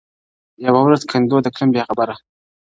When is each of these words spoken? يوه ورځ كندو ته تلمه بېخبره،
يوه 0.65 0.81
ورځ 0.85 1.01
كندو 1.11 1.37
ته 1.45 1.49
تلمه 1.55 1.71
بېخبره، 1.73 2.15